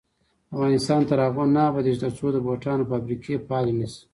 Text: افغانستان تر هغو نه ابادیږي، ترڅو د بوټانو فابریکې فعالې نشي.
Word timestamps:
افغانستان 0.55 1.01
تر 1.09 1.17
هغو 1.25 1.43
نه 1.55 1.61
ابادیږي، 1.69 2.01
ترڅو 2.03 2.27
د 2.33 2.37
بوټانو 2.45 2.87
فابریکې 2.91 3.43
فعالې 3.47 3.73
نشي. 3.79 4.01